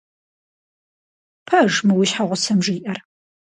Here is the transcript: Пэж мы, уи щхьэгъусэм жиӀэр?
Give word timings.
Пэж 1.47 1.71
мы, 1.85 1.93
уи 1.99 2.05
щхьэгъусэм 2.09 2.59
жиӀэр? 2.65 2.97